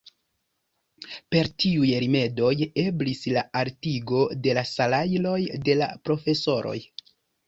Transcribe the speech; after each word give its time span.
Per 1.33 1.49
tiuj 1.63 1.91
rimedoj 2.03 2.53
eblis 2.83 3.21
la 3.35 3.43
altigo 3.61 4.21
de 4.47 4.55
la 4.59 4.63
salajroj 4.71 5.35
de 5.69 5.77
la 5.83 5.91
profesoroj. 6.09 6.75